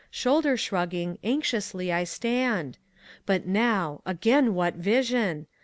[0.09, 2.79] Shoulder shrugging, anxiously I stand.
[3.27, 5.45] But now, again, what vision!